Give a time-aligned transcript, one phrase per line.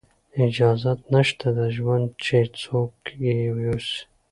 [0.45, 3.99] اجازت نشته د ژوند چې څوک یې یوسي